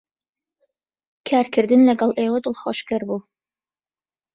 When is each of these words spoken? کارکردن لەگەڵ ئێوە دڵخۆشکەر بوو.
کارکردن 1.27 1.81
لەگەڵ 1.89 2.11
ئێوە 2.19 2.39
دڵخۆشکەر 2.45 3.01
بوو. 3.07 3.19